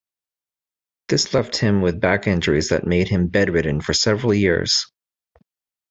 [1.09, 4.87] This left him with back injuries that made him bedridden for several years.